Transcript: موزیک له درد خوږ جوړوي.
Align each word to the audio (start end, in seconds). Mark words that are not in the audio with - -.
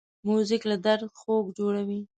موزیک 0.27 0.63
له 0.71 0.77
درد 0.85 1.09
خوږ 1.19 1.45
جوړوي. 1.57 1.99